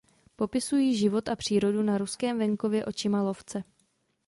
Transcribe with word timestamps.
Popisují 0.35 0.95
život 0.97 1.29
a 1.29 1.35
přírodu 1.35 1.81
na 1.83 1.97
ruském 1.97 2.37
venkově 2.39 2.85
očima 2.85 3.21
lovce. 3.23 3.63